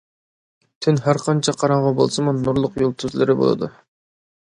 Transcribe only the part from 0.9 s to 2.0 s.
ھەرقانچە قاراڭغۇ